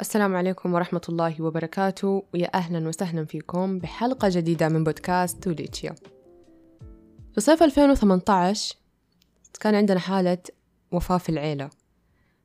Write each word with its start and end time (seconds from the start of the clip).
السلام 0.00 0.36
عليكم 0.36 0.74
ورحمة 0.74 1.00
الله 1.08 1.42
وبركاته. 1.42 2.22
ويا 2.34 2.54
أهلا 2.54 2.88
وسهلا 2.88 3.24
فيكم 3.24 3.78
بحلقة 3.78 4.28
جديدة 4.28 4.68
من 4.68 4.84
بودكاست 4.84 5.42
توليتشيا. 5.42 5.94
في 7.34 7.40
صيف 7.40 7.62
2018 7.62 8.76
كان 9.60 9.74
عندنا 9.74 9.98
حالة 9.98 10.38
وفاة 10.92 11.18
في 11.18 11.28
العيلة. 11.28 11.70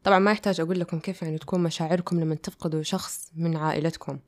طبعا 0.03 0.19
ما 0.19 0.31
يحتاج 0.31 0.61
أقول 0.61 0.79
لكم 0.79 0.99
كيف 0.99 1.21
يعني 1.21 1.37
تكون 1.37 1.63
مشاعركم 1.63 2.19
لما 2.19 2.35
تفقدوا 2.35 2.83
شخص 2.83 3.31
من 3.35 3.57
عائلتكم. 3.57 4.19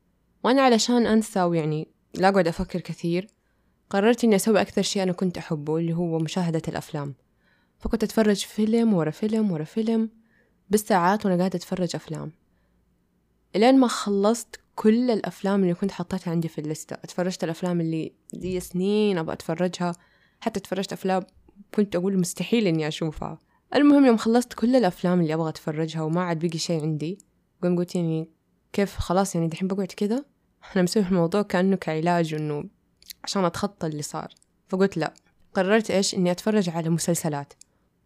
وأنا 0.44 0.62
علشان 0.62 1.06
أنسى 1.06 1.44
ويعني 1.44 1.88
لا 2.14 2.30
أقعد 2.30 2.48
أفكر 2.48 2.80
كثير 2.80 3.28
قررت 3.90 4.24
إني 4.24 4.36
أسوي 4.36 4.62
أكثر 4.62 4.82
شيء 4.82 5.04
أنا 5.04 5.12
كنت 5.12 5.38
أحبه 5.38 5.78
اللي 5.78 5.94
هو 5.94 6.20
مشاهدة 6.20 6.62
الأفلام. 6.68 7.16
فكنت 7.80 8.04
أتفرج 8.04 8.46
فيلم 8.46 8.94
ورا 8.94 9.12
فيلم 9.12 9.52
ورا 9.52 9.64
فيلم 9.64 10.10
بالساعات 10.70 11.26
وأنا 11.26 11.38
قاعدة 11.38 11.56
أتفرج 11.56 11.96
أفلام. 11.96 12.32
إلين 13.56 13.80
ما 13.80 13.88
خلصت 13.88 14.60
كل 14.76 15.12
الأفلام 15.12 15.64
اللي 15.64 15.74
كنت 15.74 15.92
حطيتها 15.92 16.32
عندي 16.32 16.48
في 16.48 16.62
الليستة 16.62 16.94
اتفرجت 16.94 17.44
الأفلام 17.44 17.82
اللي 17.82 18.14
لي 18.34 18.60
سنين 18.60 19.18
أبغى 19.18 19.34
أتفرجها. 19.34 19.92
حتى 20.40 20.60
اتفرجت 20.60 20.94
أفلام 20.94 21.24
كنت 21.76 21.96
أقول 21.96 22.20
مستحيل 22.20 22.68
إني 22.68 22.88
أشوفها. 22.88 23.40
المهم 23.76 24.06
يوم 24.06 24.18
خلصت 24.18 24.54
كل 24.54 24.76
الأفلام 24.76 25.22
اللي 25.22 25.34
أبغى 25.34 25.50
أتفرجها 25.50 26.02
وما 26.02 26.22
عاد 26.24 26.46
بقي 26.46 26.58
شيء 26.58 26.82
عندي 26.82 27.18
قمت 27.64 27.80
قلت 27.80 27.96
يعني 27.96 28.30
كيف 28.74 28.98
خلاص 28.98 29.36
يعني 29.36 29.48
دحين 29.48 29.68
بقعد 29.68 29.88
كذا؟ 29.88 30.26
أنا 30.76 30.84
مسوي 30.84 31.04
الموضوع 31.04 31.42
كأنه 31.42 31.76
كعلاج 31.76 32.34
إنه 32.34 32.64
عشان 33.24 33.46
أتخطى 33.46 33.88
اللي 33.88 34.02
صار. 34.02 34.34
فقلت 34.68 34.98
لا. 34.98 35.14
قررت 35.54 35.92
إيش؟ 35.92 36.16
إني 36.16 36.32
أتفرج 36.32 36.70
على 36.70 36.90
مسلسلات. 36.90 37.54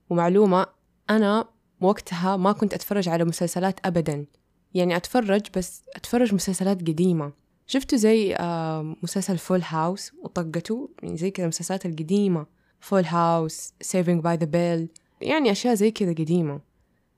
ومعلومة 0.10 0.66
أنا 1.10 1.50
وقتها 1.82 2.38
ما 2.38 2.52
كنت 2.52 2.74
أتفرج 2.74 3.10
على 3.10 3.24
مسلسلات 3.26 3.80
أبدا. 3.86 4.26
يعني 4.74 4.96
أتفرج 4.96 5.42
بس 5.56 5.84
أتفرج 5.96 6.34
مسلسلات 6.34 6.82
قديمة. 6.82 7.34
شفتوا 7.68 7.98
زي 7.98 8.36
آه 8.36 8.96
مسلسل 9.04 9.38
Full 9.38 9.62
House 9.64 10.12
وطقته؟ 10.24 10.90
يعني 11.04 11.18
زي 11.18 11.32
كذا 11.32 11.44
المسلسلات 11.44 11.86
القديمة. 11.86 12.46
Full 12.80 13.06
House 13.06 13.74
Saved 13.82 14.24
by 14.24 14.36
the 14.36 14.46
Bell 14.46 14.90
يعني 15.22 15.52
أشياء 15.52 15.74
زي 15.74 15.92
كذا 15.92 16.12
قديمة. 16.12 16.62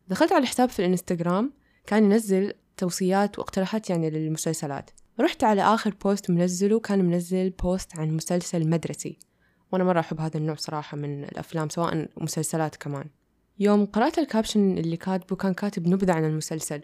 دخلت 0.08 0.32
على 0.32 0.42
الحساب 0.42 0.70
في 0.70 0.80
الإنستغرام 0.80 1.54
كان 1.88 2.04
ينزل 2.04 2.54
توصيات 2.78 3.40
واقتراحات 3.40 3.90
يعني 3.90 4.10
للمسلسلات. 4.10 4.90
رحت 5.20 5.44
على 5.44 5.62
آخر 5.62 5.94
post 6.04 6.30
منزله 6.30 6.80
كان 6.80 7.06
منزل 7.06 7.50
post 7.50 8.00
عن 8.00 8.12
مسلسل 8.12 8.70
مدرسي. 8.70 9.20
وأنا 9.72 9.84
مرة 9.84 10.00
أحب 10.00 10.20
هذا 10.22 10.38
النوع 10.38 10.56
صراحة 10.56 10.98
من 10.98 11.24
الأفلام 11.24 11.70
سواء 11.70 12.10
مسلسلات 12.18 12.76
كمان. 12.76 13.10
يوم 13.60 13.86
قرأت 13.86 14.20
ال 14.20 14.27
caption 14.27 14.78
اللي 14.78 14.98
كاتبه 14.98 15.36
كان 15.36 15.54
كاتب 15.54 15.88
نبذة 15.88 16.14
عن 16.14 16.26
المسلسل. 16.26 16.82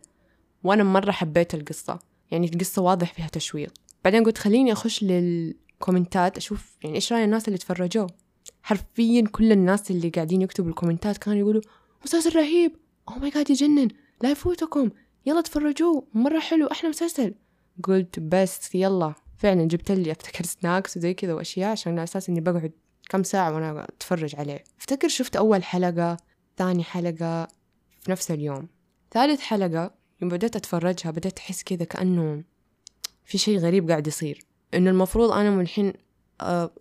وأنا 0.66 0.84
مرة 0.84 1.12
حبيت 1.12 1.54
القصة. 1.54 2.00
يعني 2.32 2.48
القصة 2.48 2.82
واضح 2.82 3.14
فيها 3.14 3.28
تشويق. 3.28 3.74
بعدين 4.04 4.24
قلت 4.24 4.38
خليني 4.38 4.72
أخش 4.72 5.04
للكومنتات 5.04 6.38
أشوف 6.38 6.78
يعني 6.84 6.96
إيش 6.96 7.14
رأي 7.14 7.24
الناس 7.24 7.48
اللي 7.48 7.58
تفرجوه. 7.58 8.08
حرفيا 8.64 9.22
كل 9.32 9.52
الناس 9.52 9.92
اللي 9.92 10.10
قاعدين 10.10 10.42
يكتبوا 10.42 10.70
الكومنتات 10.70 11.18
كانوا 11.18 11.40
يقولوا 11.40 11.62
مسلسل 12.06 12.36
رهيب! 12.36 12.76
oh 13.10 13.20
my 13.20 13.30
God 13.30 13.50
يجنن! 13.50 13.88
لا 14.24 14.32
يفوتكم! 14.32 14.90
يلا 15.26 15.42
تفرجوه! 15.42 16.08
مرة 16.14 16.40
حلو! 16.40 16.68
أحلى 16.68 16.90
مسلسل! 16.90 17.34
قلت 17.84 18.20
بس 18.20 18.76
يلا. 18.76 19.14
فعلا 19.38 19.64
جبت 19.64 19.92
لي 19.92 20.12
أفتكر 20.12 20.44
snacks 20.46 20.98
وزي 20.98 21.14
كذا 21.14 21.34
وأشياء 21.34 21.72
عشان 21.72 21.92
على 21.92 22.04
أساس 22.04 22.30
إني 22.30 22.42
بقعد 22.42 22.72
كم 23.10 23.24
ساعة 23.24 23.54
وأنا 23.54 23.84
أتفرج 23.84 24.36
عليه. 24.36 24.64
أفتكر 24.80 25.08
شفت 25.08 25.36
أول 25.36 25.64
حلقة 25.64 26.18
ثاني 26.58 26.84
حلقة 26.84 27.48
في 28.02 28.12
نفس 28.12 28.32
اليوم. 28.32 28.68
ثالث 29.12 29.40
حلقة 29.40 29.94
يوم 30.22 30.32
بدأت 30.32 30.56
أتفرجها 30.56 31.12
بدأت 31.12 31.40
أحس 31.40 31.64
كذا 31.64 31.86
كأنه 31.86 32.44
في 33.26 33.38
شيء 33.38 33.58
غريب 33.58 33.90
قاعد 33.90 34.08
يصير. 34.08 34.46
إنه 34.74 34.90
المفروض 34.90 35.32
أنا 35.32 35.50
من 35.50 35.62
الحين 35.62 35.94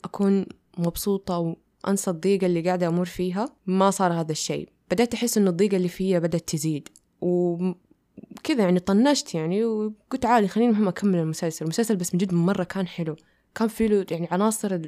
أكون 0.05 0.47
مبسوطة 0.79 1.57
وأنسى 1.87 2.11
الضيقة 2.11 2.47
اللي 2.47 2.61
قاعدة 2.61 2.89
أمر 2.89 3.05
فيها. 3.05 3.57
ما 3.67 3.91
صار 3.91 4.13
هذا 4.13 4.33
الشيء. 4.33 4.69
بدأت 4.91 5.15
أحس 5.15 5.39
إنه 5.39 5.51
الضيقة 5.51 5.77
اللي 5.77 5.89
فيها 5.89 6.19
بدأت 6.19 6.49
تزيد. 6.49 6.89
وكذا 7.21 8.59
يعني 8.59 8.81
طنشت 8.81 9.35
يعني 9.35 9.65
وقلت 9.65 10.27
عادي 10.27 10.49
خليني 10.49 10.73
مهم 10.73 10.89
أكمل 10.89 11.19
المسلسل. 11.19 11.65
المسلسل 11.65 11.97
بس 11.97 12.15
من 12.15 12.19
جد 12.19 12.35
مرة 12.35 12.65
كان 12.65 12.87
حلو. 12.87 13.17
كان 13.55 13.69
فيه 13.69 13.87
له 13.87 14.07
يعني 14.11 14.29
عناصر 14.31 14.81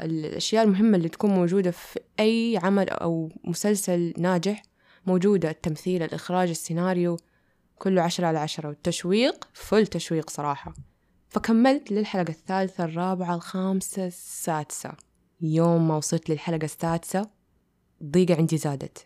الأشياء 0.00 0.64
المهمة 0.64 0.96
اللي 0.96 1.08
تكون 1.08 1.30
موجودة 1.30 1.70
في 1.70 2.00
أي 2.20 2.58
عمل 2.62 2.88
أو 2.88 3.32
مسلسل 3.44 4.14
ناجح. 4.18 4.62
موجودة 5.06 5.50
التمثيل 5.50 6.02
الإخراج 6.02 6.48
السيناريو. 6.48 7.16
كله 7.78 8.02
عشرة 8.02 8.26
على 8.26 8.38
عشرة 8.38 8.68
والتشويق 8.68 9.48
فل 9.52 9.86
تشويق 9.86 10.30
صراحة. 10.30 10.74
فكملت 11.28 11.92
للحلقة 11.92 12.30
الثالثة 12.30 12.84
الرابعة 12.84 13.34
الخامسة 13.34 14.06
السادسة. 14.06 14.92
يوم 15.40 15.88
ما 15.88 15.96
وصلت 15.96 16.30
للحلقة 16.30 16.64
السادسة 16.64 17.30
الضيقة 18.00 18.34
عندي 18.36 18.56
زادت. 18.56 19.04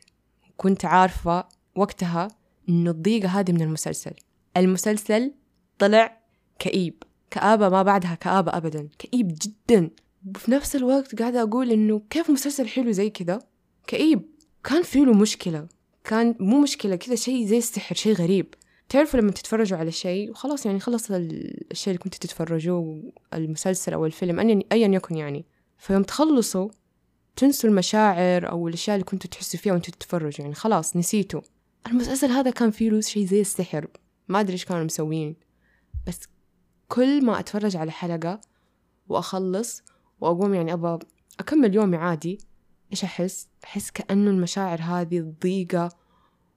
كنت 0.57 0.85
عارفة 0.85 1.45
وقتها 1.77 2.29
إنه 2.69 2.91
الضيقة 2.91 3.29
هذه 3.29 3.53
من 3.53 3.63
المسلسل. 3.63 4.13
المسلسل 4.57 5.35
طلع 5.79 6.21
كئيب. 6.59 7.03
كآبة 7.31 7.69
ما 7.69 7.83
بعدها 7.83 8.15
كآبة 8.15 8.57
أبدا. 8.57 8.89
كئيب 8.99 9.39
جدا. 9.43 9.91
وفي 10.37 10.51
نفس 10.51 10.77
الوقت 10.77 11.15
قاعدة 11.23 11.43
أقول 11.43 11.71
إنه 11.71 12.03
كيف 12.11 12.31
مسلسل 12.31 12.69
حلو 12.69 12.91
زي 12.91 13.11
كذا؟ 13.11 13.39
كئيب. 13.87 14.23
كان 14.65 14.83
فيه 14.83 15.05
له 15.05 15.13
مشكلة. 15.13 15.69
كان 16.05 16.35
مو 16.41 16.61
مشكلة 16.61 16.97
كذا 16.97 17.15
شيء 17.15 17.47
زي 17.47 17.59
السحر 17.59 17.95
شيء 17.95 18.15
غريب. 18.15 18.55
تعرفوا 18.93 19.21
لما 19.21 19.31
تتفرجوا 19.31 19.79
على 19.79 19.93
شيء 19.93 20.31
وخلاص 20.31 20.67
يعني 20.67 20.81
خلص 20.81 21.11
الشيء 21.11 21.93
اللي 21.93 21.99
كنتوا 21.99 22.19
تتفرجوه 22.21 23.13
المسلسل 23.35 23.93
أو 23.93 24.07
الفيلم 24.07 24.63
أيا 24.73 24.89
يكن 24.89 25.17
يعني. 25.17 25.45
فيوم 25.79 26.03
تخلصوا 26.03 26.69
تنسوا 27.37 27.71
المشاعر 27.71 28.51
أو 28.51 28.69
الأشياء 28.69 28.97
اللي 28.97 29.05
كنتوا 29.05 29.31
تحسوا 29.31 29.61
فيها 29.61 29.73
وأنتوا 29.73 29.95
تتفرجوا 29.95 30.41
يعني 30.41 30.55
خلاص 30.55 30.97
نسيتوا. 30.97 31.41
المسلسل 31.87 32.31
هذا 32.31 32.51
كان 32.51 32.71
فيه 32.71 32.91
له 32.91 33.01
شيء 33.01 33.27
زي 33.27 33.41
السحر 33.41 33.87
ما 34.29 34.41
أدري 34.41 34.53
إيش 34.53 34.65
كانوا 34.65 34.85
مسوين 34.85 35.37
بس 36.07 36.21
كل 36.89 37.25
ما 37.25 37.41
أتفرج 37.41 37.77
على 37.77 37.91
حلقة 37.91 38.41
وأخلص 39.09 39.83
وأقوم 40.21 40.55
يعني 40.55 40.73
أبغى 40.73 40.99
أكمل 41.41 41.75
يومي 41.75 41.97
عادي 41.97 42.39
إيش 42.93 43.05
أحس؟ 43.05 43.49
أحس 43.65 43.91
كأنه 43.91 44.31
المشاعر 44.31 44.81
هذه 44.83 45.19
الضيقة 45.19 46.02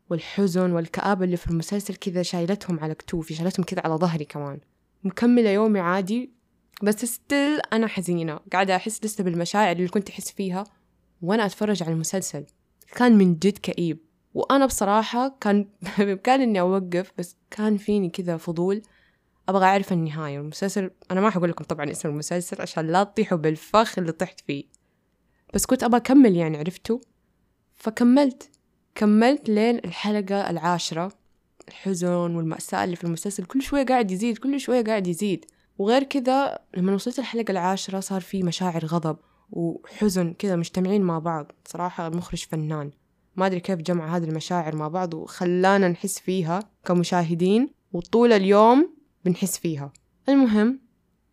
والحزن 0.10 0.72
والكآبة 0.72 1.26
اللي 1.26 1.38
في 1.38 1.48
المسلسل 1.48 1.96
كذا 1.96 2.22
شايلتهم 2.22 2.80
على 2.80 2.96
كتوفي 2.96 3.34
شايلتهم 3.34 3.66
كذا 3.66 3.82
على 3.86 3.94
ظهري 3.94 4.26
كمان. 4.26 4.60
مكملة 5.04 5.50
يومي 5.50 5.80
عادي 5.80 6.32
بس 6.84 7.06
ستيل 7.06 7.60
أنا 7.74 7.88
حزينة. 7.88 8.40
قاعدة 8.54 8.76
أحس 8.76 9.06
لسه 9.06 9.24
بالمشاعر 9.24 9.76
اللي 9.76 9.88
كنت 9.88 10.10
أحس 10.10 10.32
فيها 10.32 10.64
وأنا 11.22 11.46
أتفرج 11.46 11.84
على 11.84 11.92
المسلسل. 11.94 12.46
كان 12.96 13.18
من 13.18 13.36
جد 13.36 13.58
كئيب. 13.58 14.00
وأنا 14.34 14.66
بصراحة 14.66 15.38
كان 15.42 15.68
بإمكاني 15.98 16.44
إني 16.44 16.60
أوقف 16.60 17.12
بس 17.18 17.38
كان 17.52 17.78
فيني 17.78 18.10
كذا 18.10 18.38
فضول 18.38 18.82
أبغى 19.50 19.66
أعرف 19.66 19.94
النهاية. 19.94 20.40
المسلسل 20.40 20.92
أنا 21.12 21.22
ما 21.22 21.30
حقول 21.30 21.50
لكم 21.50 21.64
طبعا 21.64 21.92
اسم 21.92 22.10
المسلسل 22.10 22.62
عشان 22.62 22.88
لا 22.88 23.04
تطيحوا 23.04 23.38
بالفخ 23.38 24.00
اللي 24.00 24.12
طحت 24.12 24.40
فيه. 24.40 24.64
بس 25.54 25.66
كنت 25.66 25.84
أبغى 25.84 25.98
أكمل 25.98 26.36
يعني 26.36 26.58
عرفتوا؟ 26.58 27.00
فكملت. 27.76 28.55
كملت 28.96 29.50
لين 29.50 29.78
الحلقة 29.78 30.50
العاشرة. 30.50 31.12
الحزن 31.68 32.08
والمأساة 32.08 32.84
اللي 32.84 32.96
في 32.96 33.04
المسلسل 33.04 33.46
كل 33.46 33.62
شوية 33.62 33.86
قاعد 33.86 34.12
يزيد 34.12 34.38
كل 34.38 34.60
شوية 34.60 34.84
قاعد 34.84 35.08
يزيد. 35.08 35.46
وغير 35.78 36.04
كذا 36.04 36.60
لما 36.78 36.94
وصلت 36.94 37.20
الحلقة 37.20 37.52
العاشرة 37.52 38.00
صار 38.00 38.22
في 38.22 38.44
مشاعر 38.44 38.86
غضب 38.86 39.18
وحزن 39.52 40.34
كذا 40.34 40.56
مجتمعين 40.56 41.02
مع 41.02 41.20
بعض. 41.20 41.52
صراحة 41.68 42.08
المخرج 42.08 42.46
فنان. 42.46 42.92
ما 43.36 43.46
أدري 43.46 43.60
كيف 43.60 43.80
جمع 43.80 44.18
هذه 44.18 44.24
المشاعر 44.24 44.76
مع 44.76 44.88
بعض 44.88 45.14
وخلانا 45.14 45.88
نحس 45.88 46.20
فيها 46.20 46.60
كمشاهدين 46.86 47.70
وطول 47.94 48.34
اليوم 48.34 48.96
بنحس 49.26 49.58
فيها. 49.58 49.94
المهم 50.30 50.80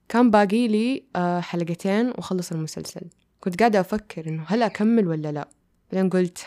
كان 0.09 0.31
باقي 0.31 0.69
لي 0.69 1.05
آه، 1.17 1.41
حلقتين 1.41 2.11
وخلص 2.19 2.53
المسلسل. 2.53 3.01
كنت 3.41 3.59
قاعدة 3.61 3.81
أفكر 3.81 4.29
إنه 4.29 4.45
هل 4.47 4.63
أكمل 4.63 5.09
ولا 5.09 5.33
لا؟ 5.33 5.49
بعدين 5.93 6.11
قلت 6.11 6.45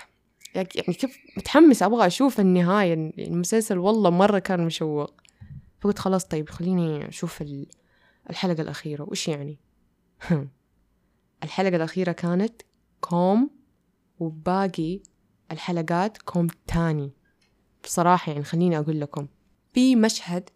يعني 0.55 0.93
كيف 0.93 1.17
متحمس 1.37 1.83
أبغى 1.83 2.07
أشوف 2.07 2.39
النهاية. 2.39 2.93
المسلسل 2.93 3.77
والله 3.77 4.09
مرة 4.09 4.39
كان 4.39 4.65
مشوق. 4.65 5.13
فقلت 5.81 5.99
خلاص 5.99 6.25
طيب 6.25 6.49
خليني 6.49 7.09
أشوف 7.09 7.43
الحلقة 8.29 8.61
الأخيرة. 8.61 9.03
وإيش 9.03 9.27
يعني؟ 9.27 9.59
الحلقة 11.43 11.75
الأخيرة 11.75 12.11
كانت 12.11 12.61
كوم 13.01 13.49
وباقي 14.19 14.99
الحلقات 15.51 16.17
كوم 16.17 16.47
تاني. 16.67 17.11
بصراحة 17.83 18.31
يعني 18.31 18.43
خليني 18.43 18.79
أقول 18.79 19.01
لكم 19.01 19.27
في 19.73 19.95
مشهد 19.95 20.49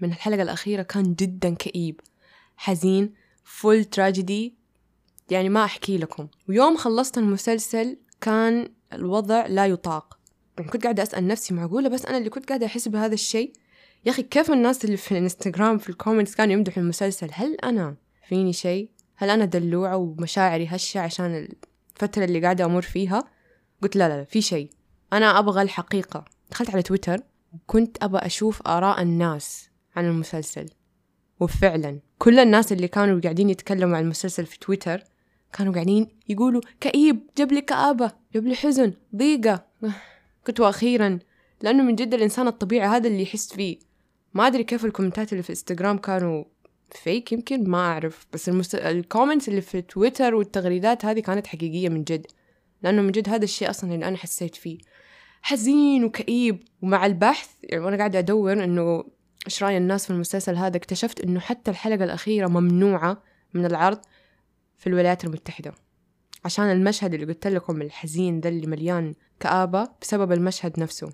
من 0.00 0.08
الحلقة 0.08 0.42
الأخيرة 0.42 0.82
كان 0.82 1.14
جدا 1.14 1.54
كئيب 1.54 2.00
حزين 2.56 3.14
full 3.44 3.84
تراجيدي 3.84 4.54
يعني 5.30 5.48
ما 5.48 5.64
أحكي 5.64 5.98
لكم. 5.98 6.28
ويوم 6.48 6.76
خلصت 6.76 7.18
المسلسل 7.18 7.98
كان 8.20 8.68
الوضع 8.96 9.46
لا 9.46 9.66
يطاق. 9.66 10.18
كنت 10.72 10.82
قاعدة 10.82 11.02
أسأل 11.02 11.26
نفسي 11.26 11.54
معقولة 11.54 11.88
بس 11.88 12.06
أنا 12.06 12.18
اللي 12.18 12.30
كنت 12.30 12.48
قاعدة 12.48 12.66
أحس 12.66 12.88
بهذا 12.88 13.14
الشيء. 13.14 13.52
يا 14.06 14.10
أخي 14.10 14.22
كيف 14.22 14.50
الناس 14.50 14.84
اللي 14.84 14.96
في 14.96 15.12
الإنستغرام 15.12 15.78
في 15.78 15.88
ال 15.88 15.93
comments 15.93 16.34
كانوا 16.34 16.52
يمدحوا 16.52 16.82
المسلسل؟ 16.82 17.28
هل 17.32 17.56
أنا 17.64 17.96
فيني 18.28 18.52
شيء؟ 18.52 18.90
هل 19.16 19.30
أنا 19.30 19.44
دلوعة 19.44 19.96
ومشاعري 19.96 20.66
هشة 20.66 21.00
عشان 21.00 21.48
الفترة 21.96 22.24
اللي 22.24 22.40
قاعدة 22.40 22.64
أمر 22.64 22.82
فيها؟ 22.82 23.24
قلت 23.82 23.96
لا 23.96 24.08
لا, 24.08 24.16
لا 24.16 24.24
في 24.24 24.42
شيء. 24.42 24.70
أنا 25.12 25.38
أبغى 25.38 25.62
الحقيقة. 25.62 26.24
دخلت 26.50 26.70
على 26.70 26.82
تويتر 26.82 27.18
وكنت 27.52 28.02
أبغى 28.02 28.26
أشوف 28.26 28.68
آراء 28.68 29.02
الناس 29.02 29.70
عن 29.96 30.04
المسلسل. 30.04 30.66
وفعلا 31.40 32.00
كل 32.18 32.38
الناس 32.38 32.72
اللي 32.72 32.88
كانوا 32.88 33.20
قاعدين 33.20 33.50
يتكلموا 33.50 33.96
عن 33.96 34.02
المسلسل 34.02 34.46
في 34.46 34.58
تويتر 34.58 35.04
كانوا 35.52 35.72
قاعدين 35.72 36.08
يقولوا 36.28 36.60
كئيب 36.80 37.20
جاب 37.38 37.52
لي 37.52 37.60
كآبة 37.60 38.12
جاب 38.34 38.46
لي 38.46 38.54
حزن 38.54 38.92
ضيقة. 39.16 39.66
قلت 40.46 40.60
وأخيرا 40.60 41.18
لأنه 41.62 41.82
من 41.82 41.94
جد 41.94 42.14
الإنسان 42.14 42.46
الطبيعي 42.46 42.88
هذا 42.88 43.08
اللي 43.08 43.22
يحس 43.22 43.54
فيه. 43.54 43.78
ما 44.34 44.46
أدري 44.46 44.64
كيف 44.64 44.84
الكومنتات 44.84 45.32
اللي 45.32 45.42
في 45.42 45.50
إنستغرام 45.50 45.98
كانوا 45.98 46.44
fake 46.90 47.32
يمكن 47.32 47.70
ما 47.70 47.78
أعرف. 47.78 48.26
بس 48.32 48.48
المس... 48.48 48.74
ال 48.74 48.82
comments 48.82 49.48
اللي 49.48 49.60
في 49.60 49.82
تويتر 49.82 50.34
والتغريدات 50.34 51.04
هذه 51.04 51.20
كانت 51.20 51.46
حقيقية 51.46 51.88
من 51.88 52.04
جد. 52.04 52.26
لأنه 52.82 53.02
من 53.02 53.12
جد 53.12 53.28
هذا 53.28 53.44
الشيء 53.44 53.70
أصلا 53.70 53.94
اللي 53.94 54.08
أنا 54.08 54.16
حسيت 54.16 54.54
فيه. 54.54 54.78
حزين 55.42 56.04
وكئيب. 56.04 56.62
ومع 56.82 57.06
البحث 57.06 57.48
يعني 57.62 57.84
وأنا 57.84 57.96
قاعدة 57.96 58.18
أدور 58.18 58.52
إنه 58.52 59.04
إيش 59.46 59.62
رأي 59.62 59.76
الناس 59.76 60.04
في 60.04 60.10
المسلسل 60.10 60.54
هذا 60.54 60.76
اكتشفت 60.76 61.20
إنه 61.20 61.40
حتى 61.40 61.70
الحلقة 61.70 62.04
الأخيرة 62.04 62.46
ممنوعة 62.46 63.22
من 63.54 63.64
العرض. 63.66 63.98
في 64.78 64.86
الولايات 64.86 65.24
المتحدة. 65.24 65.72
عشان 66.44 66.64
المشهد 66.64 67.14
اللي 67.14 67.26
قلت 67.26 67.46
لكم 67.46 67.82
الحزين 67.82 68.40
ده 68.40 68.48
اللي 68.48 68.66
مليان 68.66 69.14
كآبة 69.40 69.88
بسبب 70.02 70.32
المشهد 70.32 70.80
نفسه. 70.80 71.12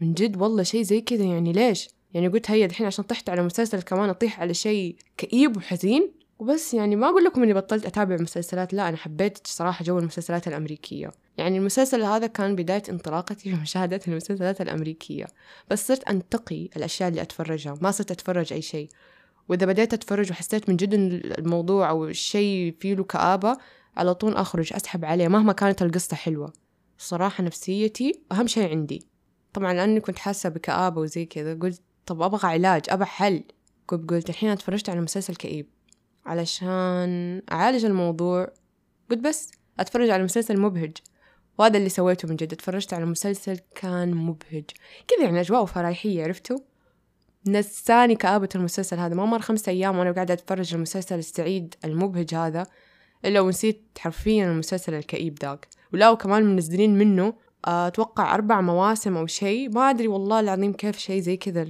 من 0.00 0.14
جد 0.14 0.42
والله 0.42 0.62
شيء 0.62 0.82
زي 0.82 1.00
كذا 1.00 1.24
يعني 1.24 1.52
ليش؟ 1.52 1.88
يعني 2.14 2.28
قلت 2.28 2.50
هيا 2.50 2.66
الحين 2.66 2.86
عشان 2.86 3.04
طحت 3.04 3.28
على 3.28 3.42
مسلسل 3.42 3.82
كمان 3.82 4.08
أطيح 4.08 4.40
على 4.40 4.54
شيء 4.54 4.96
كئيب 5.16 5.56
وحزين 5.56 6.12
وبس. 6.38 6.74
يعني 6.74 6.96
ما 6.96 7.08
أقول 7.08 7.24
لكم 7.24 7.42
إني 7.42 7.54
بطلت 7.54 7.86
أتابع 7.86 8.16
مسلسلات 8.20 8.74
لا 8.74 8.88
أنا 8.88 8.96
حبيت 8.96 9.46
صراحة 9.46 9.84
جو 9.84 9.98
المسلسلات 9.98 10.48
الأمريكية. 10.48 11.10
يعني 11.38 11.58
المسلسل 11.58 12.02
هذا 12.02 12.26
كان 12.26 12.56
بداية 12.56 12.82
انطلاقتي 12.88 13.50
في 13.50 13.56
مشاهدة 13.56 14.00
المسلسلات 14.08 14.60
الأمريكية. 14.60 15.26
بس 15.70 15.86
صرت 15.86 16.08
أنتقي 16.08 16.68
الأشياء 16.76 17.08
اللي 17.08 17.22
أتفرجها 17.22 17.74
ما 17.80 17.90
صرت 17.90 18.10
أتفرج 18.10 18.52
أي 18.52 18.62
شيء. 18.62 18.88
وإذا 19.48 19.66
بديت 19.66 19.94
أتفرج 19.94 20.30
وحسيت 20.30 20.68
من 20.68 20.76
جد 20.76 20.94
إن 20.94 21.20
الموضوع 21.38 21.90
أو 21.90 22.04
الشيء 22.04 22.76
فيه 22.80 22.94
له 22.94 23.04
كآبة 23.04 23.56
على 23.96 24.14
طول 24.14 24.34
أخرج 24.34 24.72
أسحب 24.72 25.04
عليه 25.04 25.28
مهما 25.28 25.52
كانت 25.52 25.82
القصة 25.82 26.16
حلوة. 26.16 26.52
صراحة 26.98 27.44
نفسيتي 27.44 28.22
أهم 28.32 28.46
شيء 28.46 28.70
عندي. 28.70 29.06
طبعا 29.52 29.72
لأني 29.72 30.00
كنت 30.00 30.18
حاسة 30.18 30.48
بكآبة 30.48 31.00
وزي 31.00 31.24
كذا 31.24 31.54
قلت 31.54 31.82
طب 32.06 32.22
أبغى 32.22 32.48
علاج 32.48 32.82
أبغى 32.88 33.06
حل. 33.06 33.44
قلت 33.88 34.30
الحين 34.30 34.50
أتفرجت 34.50 34.88
على 34.88 35.00
مسلسل 35.00 35.36
كئيب. 35.36 35.66
علشان 36.26 37.42
أعالج 37.52 37.84
الموضوع 37.84 38.52
قلت 39.10 39.20
بس 39.20 39.50
أتفرج 39.80 40.10
على 40.10 40.24
مسلسل 40.24 40.60
مبهج. 40.60 40.96
وهذا 41.58 41.78
اللي 41.78 41.88
سويته 41.88 42.28
من 42.28 42.36
جد 42.36 42.52
اتفرجت 42.52 42.94
على 42.94 43.06
مسلسل 43.06 43.58
كان 43.74 44.14
مبهج. 44.14 44.64
كذا 45.08 45.24
يعني 45.24 45.40
أجواء 45.40 45.64
فرايحية 45.64 46.24
عرفتوا؟ 46.24 46.58
نساني 47.48 48.14
كآبة 48.14 48.48
المسلسل 48.54 48.98
هذا. 48.98 49.14
ما 49.14 49.26
مر 49.26 49.40
خمسة 49.40 49.70
أيام 49.72 49.98
وأنا 49.98 50.12
قاعدة 50.12 50.34
أتفرج 50.34 50.74
المسلسل 50.74 51.18
السعيد 51.18 51.74
المبهج 51.84 52.34
هذا 52.34 52.66
إلا 53.24 53.40
ونسيت 53.40 53.82
حرفيا 53.98 54.46
المسلسل 54.52 54.94
الكئيب 54.94 55.38
ذاك. 55.42 55.68
ولا 55.92 56.10
وكمان 56.10 56.44
منزلين 56.44 56.98
منه 56.98 57.34
أتوقع 57.64 58.34
أربع 58.34 58.60
مواسم 58.60 59.16
أو 59.16 59.26
شيء. 59.26 59.70
ما 59.70 59.90
أدري 59.90 60.08
والله 60.08 60.40
العظيم 60.40 60.72
كيف 60.72 60.98
شيء 60.98 61.20
زي 61.20 61.36
كذا 61.36 61.66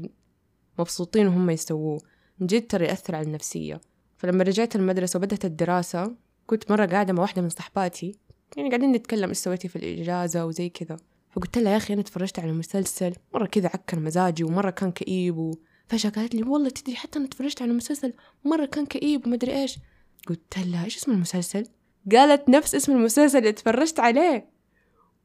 مبسوطين 0.78 1.26
وهم 1.26 1.50
يسووه. 1.50 2.00
من 2.38 2.46
جد 2.46 2.66
ترى 2.66 2.84
يأثر 2.84 3.16
على 3.16 3.26
النفسية. 3.26 3.80
فلما 4.18 4.44
رجعت 4.44 4.76
المدرسة 4.76 5.16
وبدأت 5.16 5.44
الدراسة 5.44 6.14
كنت 6.46 6.70
مرة 6.70 6.86
قاعدة 6.86 7.12
مع 7.12 7.22
واحدة 7.22 7.42
من 7.42 7.48
صحباتي. 7.48 8.18
يعني 8.56 8.68
قاعدين 8.68 8.92
نتكلم 8.92 9.28
إيش 9.28 9.38
سويتي 9.38 9.68
في 9.68 9.76
الإجازة 9.76 10.46
وزي 10.46 10.68
كذا. 10.68 10.96
فقلت 11.36 11.58
لها 11.58 11.72
يا 11.72 11.76
أخي 11.76 11.94
أنا 11.94 12.02
تفرجت 12.02 12.38
على 12.38 12.52
مسلسل 12.52 13.12
مرة 13.34 13.46
كذا 13.46 13.68
عكر 13.68 13.98
مزاجي 14.00 14.44
ومرة 14.44 14.70
كان 14.70 14.92
كئيب 14.92 15.36
وفجأة 15.38 16.10
قالت 16.10 16.34
لي 16.34 16.42
والله 16.42 16.68
تدري 16.68 16.96
حتى 16.96 17.18
أنا 17.18 17.28
تفرجت 17.28 17.62
على 17.62 17.72
مسلسل 17.72 18.12
مرة 18.44 18.66
كان 18.66 18.86
كئيب 18.86 19.26
ومدري 19.26 19.62
إيش. 19.62 19.78
قلت 20.28 20.58
لها 20.58 20.84
إيش 20.84 20.96
اسم 20.96 21.12
المسلسل? 21.12 21.66
قالت 22.12 22.48
نفس 22.48 22.74
اسم 22.74 22.92
المسلسل 22.92 23.38
اللي 23.38 23.52
تفرجت 23.52 24.00
عليه. 24.00 24.50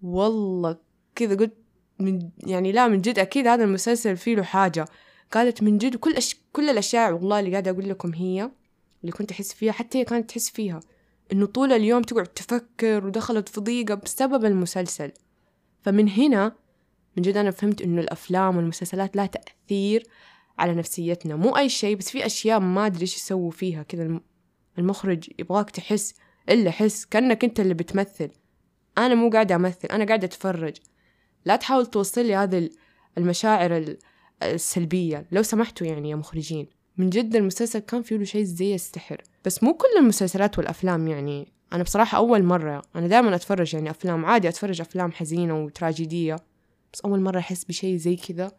والله 0.01 0.77
كذا 1.15 1.35
قلت 1.35 1.53
من 1.99 2.29
يعني 2.37 2.71
لا 2.71 2.87
من 2.87 3.01
جد 3.01 3.19
أكيد 3.19 3.47
هذا 3.47 3.63
المسلسل 3.63 4.17
فيه 4.17 4.35
له 4.35 4.43
حاجة. 4.43 4.85
قالت 5.31 5.63
من 5.63 5.77
جد 5.77 5.95
كل 5.95 6.13
أش... 6.13 6.35
كل 6.53 6.69
الأشياء 6.69 7.13
والله 7.13 7.39
اللي 7.39 7.51
قاعدة 7.51 7.71
أقول 7.71 7.89
لكم 7.89 8.13
هي 8.13 8.51
اللي 9.01 9.11
كنت 9.11 9.31
أحس 9.31 9.53
فيها 9.53 9.71
حتى 9.71 9.97
هي 9.97 10.05
كانت 10.05 10.29
تحس 10.29 10.49
فيها 10.49 10.79
إنه 11.31 11.45
طول 11.45 11.71
اليوم 11.71 12.01
تقعد 12.01 12.27
تفكر 12.27 13.05
ودخلت 13.05 13.49
في 13.49 13.61
ضيقة 13.61 13.95
بسبب 13.95 14.45
المسلسل. 14.45 15.11
فمن 15.81 16.09
هنا 16.09 16.55
من 17.17 17.23
جد 17.23 17.37
أنا 17.37 17.51
فهمت 17.51 17.81
إنه 17.81 18.01
الأفلام 18.01 18.57
والمسلسلات 18.57 19.15
لها 19.15 19.25
تأثير 19.25 20.03
على 20.59 20.75
نفسيتنا. 20.75 21.35
مو 21.35 21.57
أي 21.57 21.69
شيء 21.69 21.95
بس 21.95 22.09
في 22.09 22.25
أشياء 22.25 22.59
ما 22.59 22.85
أدري 22.85 23.01
إيش 23.01 23.15
يسووا 23.15 23.51
فيها. 23.51 23.83
كذا 23.83 24.19
المخرج 24.77 25.29
يبغاك 25.39 25.69
تحس 25.69 26.13
إلا 26.49 26.71
حس 26.71 27.05
كأنك 27.05 27.43
أنت 27.43 27.59
اللي 27.59 27.73
بتمثل. 27.73 28.29
أنا 28.97 29.15
مو 29.15 29.29
قاعدة 29.29 29.55
أمثل 29.55 29.87
أنا 29.87 30.05
قاعدة 30.05 30.25
أتفرج. 30.25 30.77
لا 31.45 31.55
تحاول 31.55 31.85
توصل 31.85 32.25
لي 32.25 32.35
هذه 32.35 32.69
المشاعر 33.17 33.95
السلبية. 34.43 35.25
لو 35.31 35.43
سمحتوا 35.43 35.87
يعني 35.87 36.09
يا 36.09 36.15
مخرجين. 36.15 36.67
من 36.97 37.09
جد 37.09 37.35
المسلسل 37.35 37.79
كان 37.79 38.01
فيه 38.01 38.17
له 38.17 38.23
شيء 38.23 38.43
زي 38.43 38.75
السحر. 38.75 39.21
بس 39.45 39.63
مو 39.63 39.73
كل 39.73 39.87
المسلسلات 39.99 40.57
والأفلام 40.57 41.07
يعني 41.07 41.53
أنا 41.73 41.83
بصراحة 41.83 42.17
أول 42.17 42.43
مرة 42.43 42.81
أنا 42.95 43.07
دائما 43.07 43.35
أتفرج 43.35 43.73
يعني 43.73 43.89
أفلام 43.89 44.25
عادي 44.25 44.49
أتفرج 44.49 44.81
أفلام 44.81 45.11
حزينة 45.11 45.63
وتراجيدية 45.63 46.35
بس 46.93 47.01
أول 47.01 47.21
مرة 47.21 47.39
أحس 47.39 47.63
بشيء 47.63 47.97
زي 47.97 48.15
كذا 48.15 48.51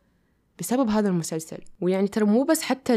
بسبب 0.59 0.89
هذا 0.89 1.09
المسلسل. 1.09 1.59
ويعني 1.81 2.09
ترى 2.09 2.25
مو 2.25 2.43
بس 2.43 2.63
حتى 2.63 2.95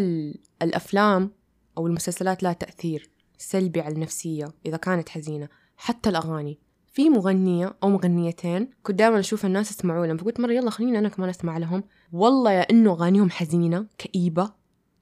الأفلام 0.62 1.32
أو 1.78 1.88
المسلسلات 1.88 2.44
لها 2.44 2.54
تأثير 2.54 3.10
سلبي 3.38 3.82
على 3.82 3.96
النفسية 3.96 4.46
إذا 4.66 4.78
كانت 4.78 5.10
حزينة 5.10 5.48
حتى 5.78 6.10
الأغاني. 6.10 6.60
في 6.94 7.10
مغنية 7.10 7.76
أو 7.84 7.90
مغنيتين 7.90 8.70
كنت 8.84 9.00
دائما 9.00 9.20
أشوف 9.20 9.46
الناس 9.46 9.72
يسمعوا 9.72 10.06
لهم 10.06 10.18
فقلت 10.18 10.40
مرة 10.40 10.52
يلا 10.52 10.70
خليني 10.70 11.00
أنا 11.00 11.10
كمان 11.10 11.30
أسمع 11.30 11.58
لهم. 11.58 11.84
والله 12.14 12.52
يا 12.52 12.70
إنه 12.72 12.92
أغانيهم 12.92 13.30
حزينة 13.30 13.86
كئيبة 13.98 14.54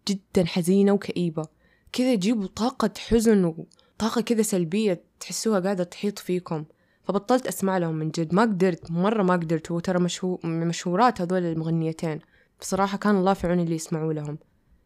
جدا 0.07 0.45
حزينة 0.45 0.91
وكئيبة. 0.91 1.43
كذا 1.91 2.13
يجيبوا 2.13 2.47
طاقة 2.47 2.91
حزن 3.07 3.53
وطاقة 3.95 4.21
كذا 4.21 4.41
سلبية 4.41 5.03
تحسوها 5.19 5.59
قاعدة 5.59 5.83
تحيط 5.83 6.19
فيكم. 6.19 6.65
فبطلت 7.03 7.47
أسمع 7.47 7.77
لهم 7.77 7.95
من 7.95 8.11
جد. 8.11 8.33
ما 8.33 8.41
قدرت 8.41 8.91
مرة 8.91 9.23
ما 9.23 9.33
قدرت. 9.33 9.71
وترى 9.71 9.99
مشهور 9.99 10.39
مشهورات 10.45 11.21
هذول 11.21 11.43
المغنيتين. 11.45 12.19
بصراحة 12.61 12.97
كان 12.97 13.15
الله 13.15 13.33
في 13.33 13.47
عون 13.47 13.59
اللي 13.59 13.75
يسمعوا 13.75 14.13
لهم. 14.13 14.37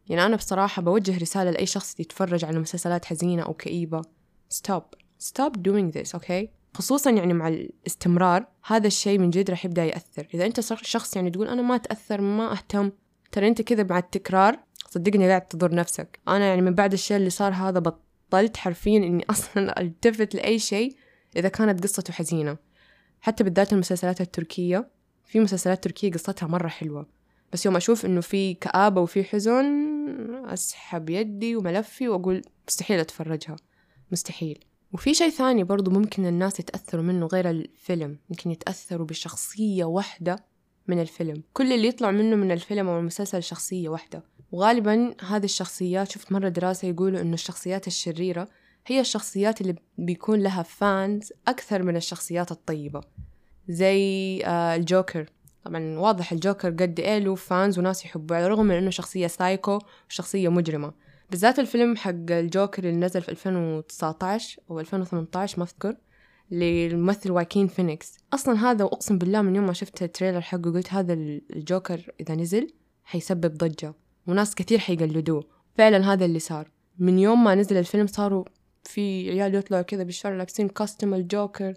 يعني 0.08 0.26
أنا 0.26 0.36
بصراحة 0.36 0.82
بوجه 0.82 1.18
رسالة 1.18 1.50
لأي 1.50 1.66
شخص 1.66 2.00
يتفرج 2.00 2.44
على 2.44 2.58
مسلسلات 2.58 3.04
حزينة 3.04 3.42
أو 3.42 3.54
كئيبة. 3.54 4.02
Stop. 4.54 4.82
Stop 5.20 5.52
doing 5.52 5.92
this 5.96 6.20
okay 6.20 6.46
خصوصا 6.74 7.10
يعني 7.10 7.34
مع 7.34 7.48
الاستمرار 7.48 8.46
هذا 8.66 8.86
الشيء 8.86 9.18
من 9.18 9.30
جد 9.30 9.50
راح 9.50 9.64
يبدأ 9.64 9.84
يأثر. 9.84 10.26
إذا 10.34 10.46
أنت 10.46 10.60
شخص 10.60 11.16
يعني 11.16 11.30
تقول 11.30 11.48
أنا 11.48 11.62
ما 11.62 11.74
أتأثر 11.74 12.20
ما 12.20 12.52
أهتم 12.52 12.90
ترى 13.32 13.48
أنت 13.48 13.62
كذا 13.62 13.82
مع 13.82 13.98
التكرار 13.98 14.58
صدقني 14.90 15.28
قاعد 15.28 15.48
تضر 15.48 15.74
نفسك. 15.74 16.20
أنا 16.28 16.46
يعني 16.46 16.62
من 16.62 16.74
بعد 16.74 16.92
الشيء 16.92 17.16
اللي 17.16 17.30
صار 17.30 17.52
هذا 17.52 17.78
بطلت 18.28 18.56
حرفيا 18.56 18.98
إني 18.98 19.24
أصلا 19.30 19.80
ألتفت 19.80 20.34
لأي 20.34 20.58
شيء 20.58 20.96
إذا 21.36 21.48
كانت 21.48 21.82
قصته 21.82 22.12
حزينة. 22.12 22.56
حتى 23.20 23.44
بالذات 23.44 23.72
المسلسلات 23.72 24.20
التركية. 24.20 24.90
في 25.24 25.40
مسلسلات 25.40 25.84
تركية 25.84 26.12
قصتها 26.12 26.46
مرة 26.46 26.68
حلوة. 26.68 27.06
بس 27.52 27.66
يوم 27.66 27.76
أشوف 27.76 28.06
إنه 28.06 28.20
في 28.20 28.54
كآبة 28.54 29.00
وفي 29.00 29.24
حزن 29.24 29.64
أسحب 30.44 31.10
يدي 31.10 31.56
وملفي 31.56 32.08
وأقول 32.08 32.42
مستحيل 32.68 33.00
أتفرجها. 33.00 33.56
مستحيل. 34.12 34.64
وفي 34.92 35.14
شيء 35.14 35.30
ثاني 35.30 35.64
برضو 35.64 35.90
ممكن 35.90 36.26
الناس 36.26 36.60
يتأثروا 36.60 37.02
منه 37.02 37.26
غير 37.26 37.50
الفيلم. 37.50 38.18
ممكن 38.30 38.50
يتأثروا 38.50 39.06
بشخصية 39.06 39.84
واحدة. 39.84 40.44
من 40.88 41.00
الفيلم. 41.00 41.42
كل 41.52 41.72
اللي 41.72 41.88
يطلع 41.88 42.10
منه 42.10 42.36
من 42.36 42.52
الفيلم 42.52 42.88
أو 42.88 42.98
المسلسل 42.98 43.42
شخصية 43.42 43.88
واحدة. 43.88 44.22
وغالبا 44.52 45.14
هذه 45.28 45.44
الشخصيات 45.44 46.10
شفت 46.10 46.32
مرة 46.32 46.48
دراسة 46.48 46.88
يقولوا 46.88 47.20
إنه 47.20 47.34
الشخصيات 47.34 47.86
الشريرة 47.86 48.48
هي 48.86 49.00
الشخصيات 49.00 49.60
اللي 49.60 49.74
بيكون 49.98 50.40
لها 50.40 50.62
fans 50.62 51.32
أكثر 51.48 51.82
من 51.82 51.96
الشخصيات 51.96 52.52
الطيبة. 52.52 53.00
زي 53.68 54.42
آه، 54.44 54.76
الجوكر. 54.76 55.26
طبعا 55.64 55.98
واضح 55.98 56.32
الجوكر 56.32 56.70
قد 56.70 57.00
إيه 57.00 57.18
له 57.18 57.34
fans 57.34 57.78
وناس 57.78 58.04
يحبوه 58.04 58.36
على 58.36 58.46
الرغم 58.46 58.66
من 58.66 58.74
إنه 58.74 58.90
شخصية 58.90 59.26
سايكو 59.26 59.78
وشخصية 60.10 60.48
مجرمة. 60.48 60.92
بالذات 61.30 61.58
الفيلم 61.58 61.96
حق 61.96 62.10
الجوكر 62.30 62.84
اللي 62.84 63.00
نزل 63.00 63.22
في 63.22 63.28
2019 63.28 64.60
أو 64.70 64.80
2018 64.80 65.58
ما 65.58 65.64
أذكر. 65.64 65.96
للممثل 66.50 67.30
واكين 67.30 67.66
فينيكس. 67.66 68.18
أصلا 68.32 68.70
هذا 68.70 68.84
وأقسم 68.84 69.18
بالله 69.18 69.42
من 69.42 69.56
يوم 69.56 69.66
ما 69.66 69.72
شفت 69.72 70.02
ال 70.02 70.07
trailer 70.07 70.40
حقه 70.40 70.72
قلت 70.72 70.92
هذا 70.92 71.12
الجوكر 71.12 72.12
إذا 72.20 72.34
نزل 72.34 72.70
حيسبب 73.04 73.54
ضجة 73.54 73.94
وناس 74.26 74.54
كثير 74.54 74.78
حيقلدوه. 74.78 75.44
فعلا 75.74 76.12
هذا 76.12 76.24
اللي 76.24 76.38
صار. 76.38 76.70
من 76.98 77.18
يوم 77.18 77.44
ما 77.44 77.54
نزل 77.54 77.76
الفيلم 77.76 78.06
صاروا 78.06 78.44
في 78.84 79.30
عيال 79.30 79.54
يطلعوا 79.54 79.82
كذا 79.82 80.02
بالشارع 80.02 80.36
لابسين 80.36 80.68
كاستم 80.68 81.14
الجوكر. 81.14 81.72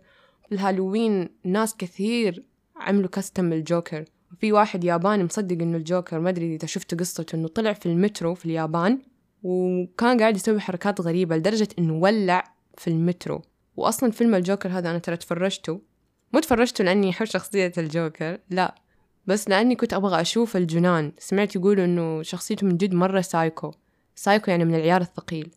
في 0.47 0.51
الهالوين 0.51 1.29
ناس 1.43 1.75
كثير 1.75 2.43
عملوا 2.75 3.09
كاستم 3.09 3.53
الجوكر. 3.53 4.05
في 4.39 4.51
واحد 4.51 4.83
ياباني 4.83 5.23
مصدق 5.23 5.61
إنه 5.61 5.77
الجوكر 5.77 6.19
ما 6.19 6.29
أدري 6.29 6.55
إذا 6.55 6.65
شفت 6.65 6.99
قصته 6.99 7.35
إنه 7.35 7.47
طلع 7.47 7.73
في 7.73 7.85
المترو 7.85 8.35
في 8.35 8.45
اليابان 8.45 8.99
وكان 9.43 10.19
قاعد 10.19 10.35
يسوي 10.35 10.59
حركات 10.59 11.01
غريبة 11.01 11.35
لدرجة 11.37 11.67
إنه 11.79 11.93
ولع 11.93 12.43
في 12.77 12.87
المترو. 12.87 13.41
واصلا 13.77 14.11
فيلم 14.11 14.35
الجوكر 14.35 14.69
هذا 14.69 14.91
أنا 14.91 14.99
ترى 14.99 15.17
تفرجته. 15.17 15.81
مو 16.33 16.39
تفرجته 16.39 16.83
لأني 16.83 17.09
أحب 17.09 17.25
شخصية 17.25 17.71
الجوكر 17.77 18.37
لا. 18.49 18.75
بس 19.27 19.49
لأني 19.49 19.75
كنت 19.75 19.93
أبغى 19.93 20.21
أشوف 20.21 20.57
الجنان. 20.57 21.11
سمعت 21.19 21.55
يقولوا 21.55 21.85
إنه 21.85 22.23
شخصيته 22.23 22.67
من 22.67 22.77
جد 22.77 22.93
مرة 22.93 23.21
سايكو. 23.21 23.71
سايكو 24.15 24.51
يعني 24.51 24.65
من 24.65 24.75
العيار 24.75 25.01
الثقيل. 25.01 25.51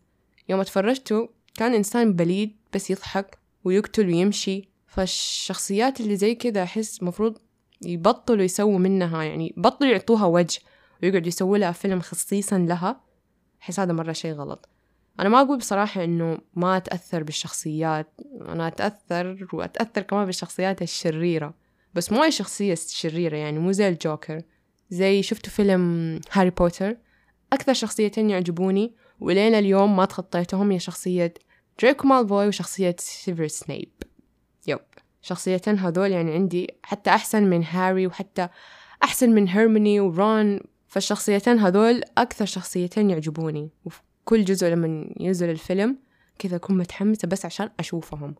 يوم 0.49 0.59
اتفرجته 0.59 1.29
كان 1.55 1.73
إنسان 1.73 2.13
بليد 2.13 2.55
بس 2.73 2.91
يضحك 2.91 3.37
ويقتل 3.63 4.07
ويمشي. 4.07 4.69
فالشخصيات 4.87 5.99
اللي 5.99 6.15
زي 6.15 6.35
كذا 6.35 6.63
أحس 6.63 7.03
مفروض 7.03 7.37
يبطلوا 7.81 8.43
يسووا 8.43 8.79
منها 8.79 9.23
يعني 9.23 9.53
بطلوا 9.57 9.91
يعطوها 9.91 10.25
وجه 10.25 10.59
ويقعدوا 11.03 11.27
يسووا 11.27 11.57
لها 11.57 11.71
فيلم 11.71 12.01
خصيصا 12.01 12.57
لها. 12.57 13.01
أحس 13.61 13.79
هذا 13.79 13.93
مرة 13.93 14.11
شيء 14.11 14.33
غلط. 14.33 14.69
أنا 15.19 15.29
ما 15.29 15.41
أقول 15.41 15.57
بصراحة 15.57 16.03
إنه 16.03 16.37
ما 16.55 16.77
أتأثر 16.77 17.23
بالشخصيات 17.23 18.07
أنا 18.41 18.67
أتأثر 18.67 19.47
وأتأثر 19.53 20.01
كمان 20.01 20.25
بالشخصيات 20.25 20.81
الشريرة 20.81 21.53
بس 21.95 22.11
مو 22.11 22.23
أي 22.23 22.31
شخصية 22.31 22.75
شريرة 22.75 23.37
يعني 23.37 23.59
مو 23.59 23.71
زي 23.71 23.89
الجوكر. 23.89 24.41
زي 24.89 25.23
شفتوا 25.23 25.51
فيلم 25.51 26.19
هاري 26.31 26.49
بوتر؟ 26.49 26.97
أكثر 27.53 27.73
شخصيتين 27.73 28.29
يعجبوني 28.29 28.93
ولين 29.19 29.55
اليوم 29.55 29.95
ما 29.95 30.05
تخطيتهم 30.05 30.71
هي 30.71 30.79
شخصية 30.79 31.33
دراكو 31.81 32.07
مالفوي 32.07 32.47
وشخصية 32.47 32.95
سيفيروس 32.99 33.47
سنيب. 33.47 33.91
yep. 34.67 34.79
شخصيتين 35.21 35.79
هذول 35.79 36.11
يعني 36.11 36.33
عندي 36.33 36.73
حتى 36.83 37.09
أحسن 37.09 37.43
من 37.43 37.63
هاري 37.63 38.07
وحتى 38.07 38.47
أحسن 39.03 39.29
من 39.29 39.47
هيرموني 39.47 39.99
ورون 39.99 40.59
فالشخصيتين 40.87 41.59
هذول 41.59 42.01
أكثر 42.17 42.45
شخصيتين 42.45 43.09
يعجبوني. 43.09 43.69
وفي 43.85 44.01
كل 44.25 44.45
جزء 44.45 44.67
لما 44.67 45.07
ينزل 45.19 45.49
الفيلم 45.49 45.97
كذا 46.39 46.55
أكون 46.55 46.77
متحمسة 46.77 47.27
بس 47.27 47.45
عشان 47.45 47.69
أشوفهم. 47.79 48.35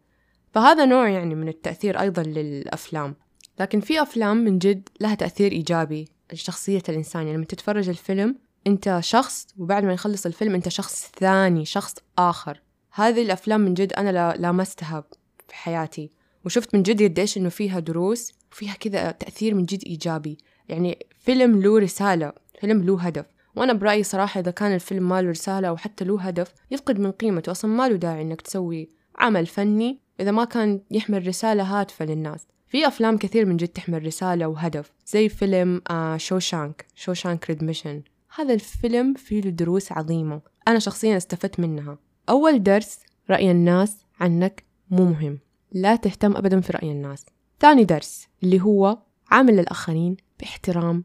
فهذا 0.53 0.85
نوع 0.85 1.09
يعني 1.09 1.35
من 1.35 1.47
التأثير 1.47 1.99
أيضا 2.01 2.23
للأفلام. 2.23 3.15
لكن 3.59 3.79
في 3.79 4.01
أفلام 4.01 4.37
من 4.37 4.59
جد 4.59 4.89
لها 5.01 5.15
تأثير 5.15 5.51
إيجابي 5.51 6.07
شخصية 6.33 6.83
الإنسان. 6.89 7.21
يعني 7.21 7.37
لما 7.37 7.45
تتفرج 7.45 7.89
الفيلم 7.89 8.35
أنت 8.67 8.97
شخص 8.99 9.47
وبعد 9.57 9.85
ما 9.85 9.93
يخلص 9.93 10.25
الفيلم 10.25 10.55
أنت 10.55 10.69
شخص 10.69 11.11
ثاني 11.19 11.65
شخص 11.65 11.95
آخر. 12.17 12.61
هذه 12.91 13.21
الأفلام 13.21 13.61
من 13.61 13.73
جد 13.73 13.93
أنا 13.93 14.33
لامستها 14.37 15.03
في 15.47 15.55
حياتي. 15.55 16.09
وشفت 16.45 16.75
من 16.75 16.83
جد 16.83 17.03
قديش 17.03 17.37
إنه 17.37 17.49
فيها 17.49 17.79
دروس 17.79 18.33
وفيها 18.51 18.73
كذا 18.73 19.11
تأثير 19.11 19.55
من 19.55 19.65
جد 19.65 19.83
إيجابي. 19.85 20.37
يعني 20.69 21.05
فيلم 21.19 21.61
له 21.61 21.79
رسالة 21.79 22.33
فيلم 22.61 22.83
له 22.83 23.01
هدف. 23.01 23.25
وأنا 23.55 23.73
برأيي 23.73 24.03
صراحة 24.03 24.39
إذا 24.39 24.51
كان 24.51 24.73
الفيلم 24.73 25.09
ما 25.09 25.21
له 25.21 25.29
رسالة 25.29 25.67
أو 25.67 25.77
حتى 25.77 26.05
له 26.05 26.21
هدف 26.21 26.53
يفقد 26.71 26.99
من 26.99 27.11
قيمته. 27.11 27.51
أصلا 27.51 27.71
ما 27.71 27.89
له 27.89 27.95
داعي 27.95 28.21
إنك 28.21 28.41
تسوي 28.41 28.89
عمل 29.17 29.45
فني 29.45 29.99
إذا 30.19 30.31
ما 30.31 30.45
كان 30.45 30.81
يحمل 30.91 31.27
رسالة 31.27 31.63
هادفة 31.63 32.05
للناس. 32.05 32.47
في 32.67 32.87
أفلام 32.87 33.17
كثير 33.17 33.45
من 33.45 33.57
جد 33.57 33.67
تحمل 33.67 34.05
رسالة 34.05 34.47
وهدف 34.47 34.91
زي 35.07 35.29
فيلم 35.29 35.81
آه 35.89 36.17
Shawshank 36.17 36.85
Shawshank 36.95 37.49
Redemption. 37.49 38.01
هذا 38.35 38.53
الفيلم 38.53 39.13
فيه 39.13 39.41
له 39.41 39.49
دروس 39.49 39.91
عظيمة 39.91 40.41
أنا 40.67 40.79
شخصيا 40.79 41.17
استفدت 41.17 41.59
منها. 41.59 41.97
أول 42.29 42.63
درس 42.63 42.99
رأي 43.29 43.51
الناس 43.51 43.97
عنك 44.19 44.63
مو 44.89 45.05
مهم. 45.05 45.39
لا 45.71 45.95
تهتم 45.95 46.37
أبدا 46.37 46.61
في 46.61 46.73
رأي 46.73 46.91
الناس. 46.91 47.25
ثاني 47.59 47.83
درس 47.83 48.27
اللي 48.43 48.61
هو 48.61 48.97
عامل 49.31 49.59
الآخرين 49.59 50.17
باحترام 50.39 51.03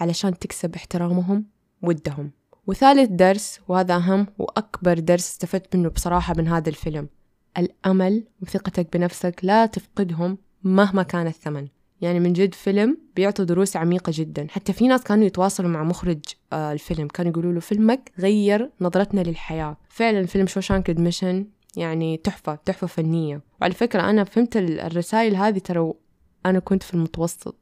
علشان 0.00 0.38
تكسب 0.38 0.74
احترامهم. 0.74 1.44
ودهم. 1.82 2.30
وثالث 2.66 3.10
درس 3.10 3.60
وهذا 3.68 3.96
أهم 3.96 4.26
وأكبر 4.38 4.98
درس 4.98 5.30
استفدت 5.30 5.76
منه 5.76 5.88
بصراحة 5.88 6.34
من 6.34 6.48
هذا 6.48 6.68
الفيلم. 6.68 7.08
الأمل 7.58 8.24
وثقتك 8.42 8.96
بنفسك 8.96 9.40
لا 9.42 9.66
تفقدهم 9.66 10.38
مهما 10.64 11.02
كان 11.02 11.26
الثمن. 11.26 11.68
يعني 12.00 12.20
من 12.20 12.32
جد 12.32 12.54
فيلم 12.54 12.98
بيعطي 13.16 13.44
دروس 13.44 13.76
عميقة 13.76 14.12
جدا. 14.14 14.46
حتى 14.50 14.72
في 14.72 14.88
ناس 14.88 15.04
كانوا 15.04 15.24
يتواصلوا 15.24 15.70
مع 15.70 15.84
مخرج 15.84 16.18
آه 16.52 16.72
الفيلم. 16.72 17.08
كانوا 17.08 17.32
يقولوا 17.32 17.52
له 17.52 17.60
فيلمك 17.60 18.12
غير 18.18 18.70
نظرتنا 18.80 19.20
للحياة. 19.20 19.76
فعلا 19.88 20.26
فيلم 20.26 20.46
شوشانك 20.46 20.90
ادميشن 20.90 21.46
يعني 21.76 22.16
تحفة 22.16 22.54
تحفة 22.54 22.86
فنية. 22.86 23.42
وعلى 23.60 23.74
فكرة 23.74 24.10
أنا 24.10 24.24
فهمت 24.24 24.56
الرسائل 24.56 25.36
هذه 25.36 25.58
ترى 25.58 25.92
أنا 26.46 26.58
كنت 26.58 26.82
في 26.82 26.94
المتوسط. 26.94 27.56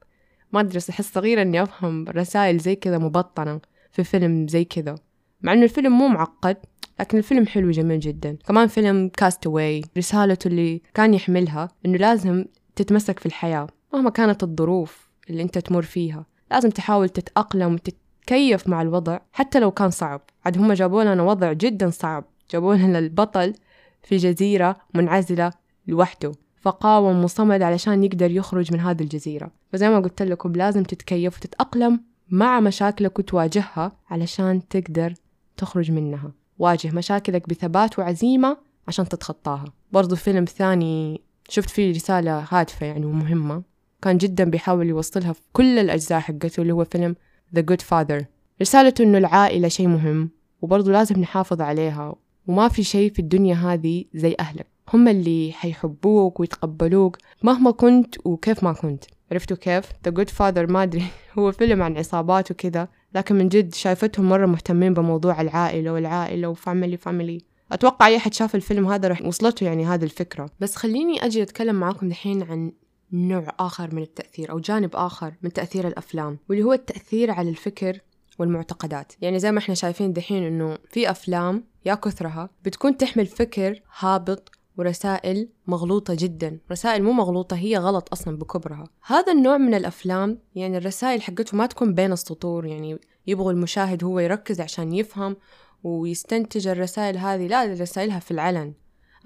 ما 0.52 0.60
أدري 0.60 0.80
أحس 0.90 1.12
صغيرة 1.12 1.42
إني 1.42 1.62
أفهم 1.62 2.08
رسائل 2.08 2.58
زي 2.58 2.76
كذا 2.76 2.98
مبطنة. 2.98 3.60
في 3.96 4.04
فيلم 4.04 4.48
زي 4.48 4.64
كذا. 4.64 4.94
مع 5.42 5.52
إنه 5.52 5.62
الفيلم 5.62 5.92
مو 5.98 6.08
معقد 6.08 6.56
لكن 7.00 7.18
الفيلم 7.18 7.46
حلو 7.46 7.70
جميل 7.70 8.00
جدا. 8.00 8.36
كمان 8.46 8.68
فيلم 8.68 9.08
كاستوي 9.08 9.82
رسالته 9.98 10.48
اللي 10.48 10.82
كان 10.94 11.14
يحملها 11.14 11.68
إنه 11.86 11.98
لازم 11.98 12.44
تتمسك 12.76 13.18
في 13.18 13.26
الحياة 13.26 13.66
مهما 13.92 14.10
كانت 14.10 14.42
الظروف 14.42 15.10
اللي 15.30 15.42
أنت 15.42 15.58
تمر 15.58 15.82
فيها. 15.82 16.26
لازم 16.50 16.70
تحاول 16.70 17.08
تتأقلم 17.08 17.74
وتتكيف 17.74 18.68
مع 18.68 18.82
الوضع 18.82 19.18
حتى 19.32 19.60
لو 19.60 19.70
كان 19.70 19.90
صعب. 19.90 20.20
عاد 20.44 20.58
هم 20.58 20.72
جابوا 20.72 21.04
لنا 21.04 21.22
وضع 21.22 21.52
جدا 21.52 21.90
صعب. 21.90 22.24
جابوا 22.50 22.74
لنا 22.74 22.98
البطل 22.98 23.54
في 24.02 24.16
جزيرة 24.16 24.76
منعزلة 24.94 25.52
لوحده 25.86 26.32
فقاوم 26.60 27.24
وصمد 27.24 27.62
علشان 27.62 28.04
يقدر 28.04 28.30
يخرج 28.30 28.72
من 28.72 28.80
هذه 28.80 29.02
الجزيرة. 29.02 29.50
فزي 29.72 29.88
ما 29.88 30.00
قلت 30.00 30.22
لكم 30.22 30.52
لازم 30.52 30.82
تتكيف 30.82 31.36
وتتأقلم 31.36 32.00
مع 32.30 32.60
مشاكلك 32.60 33.18
وتواجهها 33.18 33.92
علشان 34.10 34.68
تقدر 34.68 35.14
تخرج 35.56 35.90
منها. 35.90 36.32
واجه 36.58 36.90
مشاكلك 36.94 37.48
بثبات 37.48 37.98
وعزيمة 37.98 38.56
عشان 38.88 39.08
تتخطاها. 39.08 39.64
برضو 39.92 40.16
فيلم 40.16 40.44
ثاني 40.44 41.22
شفت 41.48 41.70
فيه 41.70 41.94
رسالة 41.94 42.46
هادفة 42.50 42.86
يعني 42.86 43.06
ومهمة. 43.06 43.62
كان 44.02 44.18
جدا 44.18 44.44
بيحاول 44.44 44.86
يوصلها 44.86 45.32
في 45.32 45.40
كل 45.52 45.78
الأجزاء 45.78 46.20
حقته 46.20 46.60
اللي 46.60 46.72
هو 46.72 46.84
فيلم 46.84 47.16
The 47.56 47.60
Good 47.60 47.82
Father. 47.82 48.24
رسالته 48.60 49.02
إنه 49.04 49.18
العائلة 49.18 49.68
شيء 49.68 49.88
مهم 49.88 50.30
وبرضه 50.62 50.92
لازم 50.92 51.20
نحافظ 51.20 51.60
عليها. 51.60 52.14
وما 52.46 52.68
في 52.68 52.82
شيء 52.82 53.12
في 53.12 53.18
الدنيا 53.18 53.54
هذه 53.54 54.04
زي 54.14 54.36
أهلك. 54.40 54.66
هم 54.94 55.08
اللي 55.08 55.52
حيحبوك 55.52 56.40
ويتقبلوك 56.40 57.16
مهما 57.42 57.70
كنت 57.70 58.26
وكيف 58.26 58.64
ما 58.64 58.72
كنت. 58.72 59.04
عرفتوا 59.32 59.56
كيف؟ 59.56 59.90
The 59.90 60.12
Godfather 60.12 60.70
ما 60.70 60.82
أدري. 60.82 61.04
هو 61.38 61.52
فيلم 61.52 61.82
عن 61.82 61.98
عصابات 61.98 62.50
وكذا 62.50 62.88
لكن 63.14 63.34
من 63.34 63.48
جد 63.48 63.74
شايفتهم 63.74 64.28
مرة 64.28 64.46
مهتمين 64.46 64.94
بموضوع 64.94 65.40
العائلة 65.40 65.92
والعائلة 65.92 66.48
و 66.48 66.55
family 66.55 66.96
family. 66.96 67.40
أتوقع 67.72 68.06
أي 68.06 68.16
أحد 68.16 68.34
شاف 68.34 68.54
الفيلم 68.54 68.86
هذا 68.86 69.08
رح 69.08 69.22
وصلته 69.22 69.64
يعني 69.64 69.86
هذه 69.86 70.04
الفكرة. 70.04 70.50
بس 70.60 70.76
خليني 70.76 71.26
أجي 71.26 71.42
أتكلم 71.42 71.74
معاكم 71.74 72.08
دحين 72.08 72.42
عن 72.42 72.72
نوع 73.12 73.46
آخر 73.60 73.94
من 73.94 74.02
التأثير 74.02 74.50
أو 74.50 74.58
جانب 74.58 74.96
آخر 74.96 75.34
من 75.42 75.52
تأثير 75.52 75.88
الأفلام 75.88 76.38
واللي 76.48 76.64
هو 76.64 76.72
التأثير 76.72 77.30
على 77.30 77.50
الفكر 77.50 78.00
والمعتقدات. 78.38 79.12
يعني 79.20 79.38
زي 79.38 79.52
ما 79.52 79.58
إحنا 79.58 79.74
شايفين 79.74 80.12
دحين 80.12 80.42
إنه 80.42 80.78
في 80.90 81.10
أفلام 81.10 81.64
يا 81.84 81.94
كثرها 81.94 82.50
بتكون 82.64 82.96
تحمل 82.96 83.26
فكر 83.26 83.82
هابط 83.98 84.50
ورسائل 84.76 85.48
مغلوطة 85.66 86.14
جدا. 86.14 86.58
رسائل 86.70 87.02
مو 87.02 87.12
مغلوطة 87.12 87.56
هي 87.56 87.76
غلط 87.76 88.08
أصلا 88.12 88.38
بكبرها. 88.38 88.84
هذا 89.06 89.32
النوع 89.32 89.58
من 89.58 89.74
الأفلام 89.74 90.38
يعني 90.54 90.76
الرسائل 90.76 91.22
حقته 91.22 91.56
ما 91.56 91.66
تكون 91.66 91.94
بين 91.94 92.12
السطور 92.12 92.66
يعني 92.66 92.98
يبغوا 93.26 93.52
المشاهد 93.52 94.04
هو 94.04 94.18
يركز 94.18 94.60
عشان 94.60 94.92
يفهم 94.92 95.36
ويستنتج 95.82 96.68
الرسائل 96.68 97.18
هذه. 97.18 97.46
لا 97.46 97.64
رسائلها 97.64 98.18
في 98.18 98.30
العلن. 98.30 98.74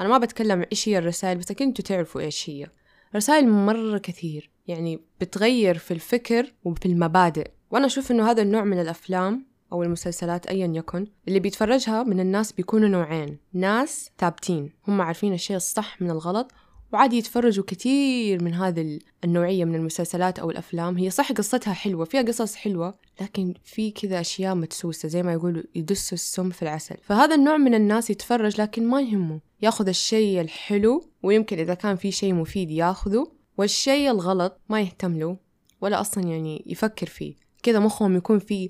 أنا 0.00 0.08
ما 0.08 0.18
بتكلم 0.18 0.64
إيش 0.72 0.88
هي 0.88 0.98
الرسائل 0.98 1.38
بس 1.38 1.50
أكيد 1.50 1.66
أنتوا 1.66 1.84
تعرفوا 1.84 2.20
إيش 2.20 2.50
هي. 2.50 2.66
رسائل 3.16 3.48
مرة 3.48 3.98
كثير 3.98 4.50
يعني 4.66 5.00
بتغير 5.20 5.78
في 5.78 5.90
الفكر 5.90 6.54
وفي 6.64 6.86
المبادئ. 6.86 7.50
وأنا 7.70 7.86
أشوف 7.86 8.10
إنه 8.10 8.30
هذا 8.30 8.42
النوع 8.42 8.64
من 8.64 8.80
الأفلام 8.80 9.49
أو 9.72 9.82
المسلسلات 9.82 10.46
أيا 10.46 10.66
يكن 10.66 11.06
اللي 11.28 11.40
بيتفرجها 11.40 12.02
من 12.02 12.20
الناس 12.20 12.52
بيكونوا 12.52 12.88
نوعين. 12.88 13.38
ناس 13.52 14.10
ثابتين 14.18 14.72
هم 14.88 15.00
عارفين 15.00 15.32
الشيء 15.32 15.56
الصح 15.56 16.02
من 16.02 16.10
الغلط 16.10 16.50
وعادي 16.92 17.16
يتفرجوا 17.16 17.64
كثير 17.66 18.42
من 18.42 18.54
هذه 18.54 18.98
النوعية 19.24 19.64
من 19.64 19.74
المسلسلات 19.74 20.38
أو 20.38 20.50
الأفلام. 20.50 20.96
هي 20.96 21.10
صح 21.10 21.32
قصتها 21.32 21.72
حلوة 21.72 22.04
فيها 22.04 22.22
قصص 22.22 22.54
حلوة 22.54 22.94
لكن 23.20 23.54
في 23.64 23.90
كذا 23.90 24.20
أشياء 24.20 24.54
مدسوسة 24.54 25.08
زي 25.08 25.22
ما 25.22 25.32
يقولوا 25.32 25.62
يدسوا 25.74 26.14
السم 26.14 26.50
في 26.50 26.62
العسل. 26.62 26.96
فهذا 27.02 27.34
النوع 27.34 27.56
من 27.56 27.74
الناس 27.74 28.10
يتفرج 28.10 28.60
لكن 28.60 28.86
ما 28.86 29.00
يهمه. 29.00 29.40
ياخذ 29.62 29.88
الشيء 29.88 30.40
الحلو 30.40 31.10
ويمكن 31.22 31.58
إذا 31.58 31.74
كان 31.74 31.96
في 31.96 32.10
شيء 32.10 32.34
مفيد 32.34 32.70
ياخذه 32.70 33.32
والشيء 33.58 34.10
الغلط 34.10 34.60
ما 34.68 34.80
يهتم 34.80 35.18
له 35.18 35.36
ولا 35.80 36.00
أصلا 36.00 36.24
يعني 36.24 36.64
يفكر 36.66 37.06
فيه. 37.06 37.34
كذا 37.62 37.78
مخهم 37.78 38.16
يكون 38.16 38.38
فيه 38.38 38.68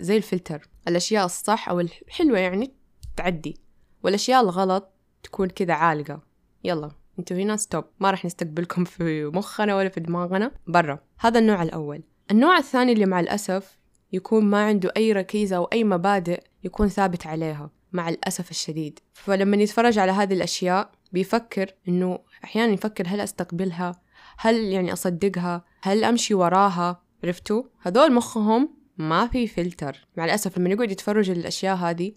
زي 0.00 0.16
الفلتر. 0.16 0.68
الأشياء 0.88 1.24
الصح 1.24 1.68
أو 1.68 1.80
الحلوة 1.80 2.38
يعني 2.38 2.74
تعدي. 3.16 3.56
والأشياء 4.02 4.42
الغلط 4.42 4.92
تكون 5.22 5.48
كذا 5.48 5.74
عالقة. 5.74 6.22
يلا 6.64 6.90
أنتوا 7.18 7.36
هنا 7.36 7.56
stop 7.56 7.84
ما 8.00 8.10
راح 8.10 8.24
نستقبلكم 8.24 8.84
في 8.92 9.24
مخنا 9.24 9.76
ولا 9.76 9.88
في 9.88 10.00
دماغنا. 10.00 10.52
برا. 10.66 10.98
هذا 11.18 11.38
النوع 11.38 11.62
الأول. 11.62 12.02
النوع 12.30 12.58
الثاني 12.58 12.92
اللي 12.92 13.06
مع 13.06 13.20
الأسف 13.20 13.78
يكون 14.12 14.44
ما 14.44 14.64
عنده 14.64 14.92
أي 14.96 15.12
ركيزة 15.12 15.56
أو 15.56 15.64
أي 15.64 15.84
مبادئ 15.84 16.42
يكون 16.64 16.88
ثابت 16.88 17.26
عليها 17.26 17.70
مع 17.92 18.08
الأسف 18.08 18.50
الشديد. 18.50 18.98
فلما 19.12 19.56
يتفرج 19.56 19.98
على 19.98 20.12
هذه 20.12 20.34
الأشياء 20.34 20.90
بيفكر 21.12 21.74
إنه 21.88 22.18
أحيانا 22.44 22.72
يفكر 22.72 23.04
هل 23.08 23.20
أستقبلها؟ 23.20 24.00
هل 24.38 24.54
يعني 24.64 24.92
أصدقها؟ 24.92 25.64
هل 25.82 26.04
أمشي 26.04 26.34
وراها؟ 26.34 27.02
عرفتوا؟ 27.24 27.62
هذول 27.80 28.12
مخهم 28.12 28.81
ما 28.98 29.26
في 29.26 29.46
فلتر 29.46 30.06
مع 30.16 30.24
الأسف 30.24 30.58
لما 30.58 30.70
يقعد 30.70 30.90
يتفرج 30.90 31.30
الأشياء 31.30 31.76
هذه 31.76 32.12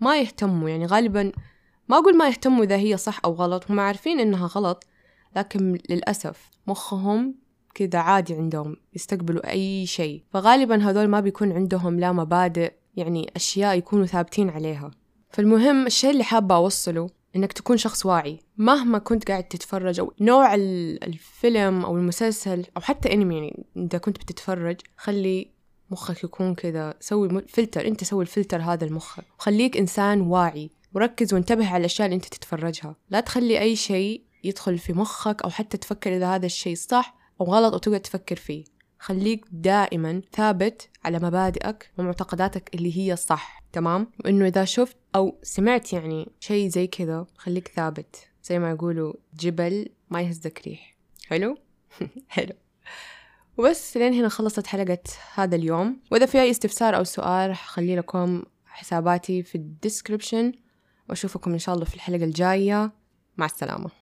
ما 0.00 0.20
يهتموا 0.20 0.68
يعني 0.68 0.86
غالبا 0.86 1.32
ما 1.88 1.98
أقول 1.98 2.16
ما 2.16 2.28
يهتموا 2.28 2.64
إذا 2.64 2.76
هي 2.76 2.96
صح 2.96 3.20
أو 3.24 3.32
غلط 3.32 3.70
هم 3.70 3.80
عارفين 3.80 4.20
إنها 4.20 4.46
غلط 4.46 4.84
لكن 5.36 5.78
للأسف 5.90 6.50
مخهم 6.66 7.34
كذا 7.76 7.98
عادي 7.98 8.34
عندهم 8.34 8.76
يستقبلوا 8.94 9.50
أي 9.50 9.86
شيء. 9.86 10.22
فغالبا 10.32 10.76
هذول 10.90 11.08
ما 11.08 11.20
بيكون 11.20 11.52
عندهم 11.52 12.00
لا 12.00 12.12
مبادئ 12.12 12.72
يعني 12.96 13.30
أشياء 13.36 13.78
يكونوا 13.78 14.06
ثابتين 14.06 14.50
عليها. 14.50 14.90
فالمهم 15.30 15.86
الشيء 15.86 16.10
اللي 16.10 16.24
حابة 16.24 16.56
أوصله 16.56 17.10
إنك 17.36 17.52
تكون 17.52 17.76
شخص 17.76 18.06
واعي. 18.06 18.40
مهما 18.56 18.98
كنت 18.98 19.28
قاعد 19.28 19.44
تتفرج 19.44 20.00
أو 20.00 20.12
نوع 20.20 20.54
الفيلم 20.54 21.84
أو 21.84 21.96
المسلسل 21.96 22.64
أو 22.76 22.80
حتى 22.80 23.12
أنمي 23.12 23.34
يعني 23.34 23.66
إذا 23.76 23.98
كنت 23.98 24.18
بتتفرج 24.18 24.76
خلي 24.96 25.55
مخك 25.90 26.24
يكون 26.24 26.54
كذا. 26.54 26.94
سوي 27.00 27.42
فلتر 27.48 27.86
أنت 27.86 28.04
سوي 28.04 28.22
الفلتر 28.22 28.62
هذا 28.62 28.84
المخ 28.84 29.20
خليك 29.38 29.76
إنسان 29.76 30.20
واعي. 30.20 30.70
وركز 30.94 31.34
وانتبه 31.34 31.68
على 31.68 31.76
الأشياء 31.76 32.06
اللي 32.06 32.16
أنت 32.16 32.24
تتفرجها. 32.24 32.96
لا 33.10 33.20
تخلي 33.20 33.60
أي 33.60 33.76
شيء 33.76 34.22
يدخل 34.44 34.78
في 34.78 34.92
مخك 34.92 35.42
أو 35.42 35.50
حتى 35.50 35.76
تفكر 35.76 36.16
إذا 36.16 36.34
هذا 36.34 36.46
الشيء 36.46 36.74
صح 36.74 37.16
أو 37.40 37.46
غلط 37.46 37.72
أو 37.72 37.78
تقعد 37.78 38.00
تفكر 38.00 38.36
فيه. 38.36 38.64
خليك 38.98 39.44
دائما 39.52 40.22
ثابت 40.32 40.88
على 41.04 41.18
مبادئك 41.18 41.90
ومعتقداتك 41.98 42.74
اللي 42.74 42.98
هي 42.98 43.12
الصح 43.12 43.62
تمام؟ 43.72 44.10
وإنه 44.24 44.46
إذا 44.46 44.64
شفت 44.64 44.96
أو 45.14 45.38
سمعت 45.42 45.92
يعني 45.92 46.28
شيء 46.40 46.68
زي 46.68 46.86
كذا 46.86 47.26
خليك 47.36 47.68
ثابت. 47.68 48.16
زي 48.44 48.58
ما 48.58 48.70
يقولوا 48.70 49.12
جبل 49.34 49.88
ما 50.10 50.22
يهزك 50.22 50.62
ريح. 50.66 50.96
حلو؟ 51.26 51.58
حلو. 52.28 52.52
وبس 53.58 53.96
لين 53.96 54.14
هنا 54.14 54.28
خلصت 54.28 54.66
حلقة 54.66 54.98
هذا 55.34 55.56
اليوم. 55.56 56.00
وإذا 56.10 56.26
في 56.26 56.40
أي 56.40 56.50
استفسار 56.50 56.96
أو 56.96 57.04
سؤال 57.04 57.56
خلي 57.56 57.96
لكم 57.96 58.42
حساباتي 58.66 59.42
في 59.42 59.54
الديسكريبشن. 59.54 60.52
وأشوفكم 61.08 61.52
إن 61.52 61.58
شاء 61.58 61.74
الله 61.74 61.86
في 61.86 61.94
الحلقة 61.94 62.24
الجاية. 62.24 62.92
مع 63.36 63.46
السلامة. 63.46 63.90